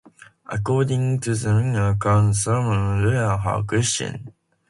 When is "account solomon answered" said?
1.91-3.17